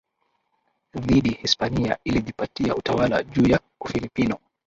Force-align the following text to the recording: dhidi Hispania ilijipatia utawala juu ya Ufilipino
dhidi 0.93 1.29
Hispania 1.33 1.97
ilijipatia 2.03 2.75
utawala 2.75 3.23
juu 3.23 3.47
ya 3.47 3.59
Ufilipino 3.81 4.37